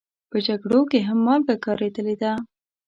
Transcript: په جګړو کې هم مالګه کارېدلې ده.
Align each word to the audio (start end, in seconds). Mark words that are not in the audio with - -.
په 0.29 0.37
جګړو 0.47 0.81
کې 0.91 0.99
هم 1.07 1.19
مالګه 1.25 1.55
کارېدلې 1.65 2.15
ده. 2.21 2.33